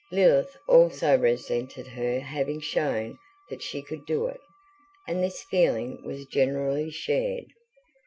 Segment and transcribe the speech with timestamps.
[0.11, 3.19] Lilith also resented her having shown
[3.49, 4.41] that she could do it
[5.07, 7.45] and this feeling was generally shared.